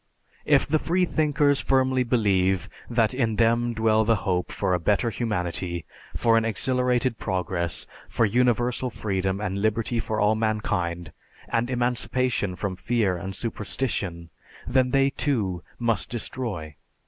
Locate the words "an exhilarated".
6.39-7.19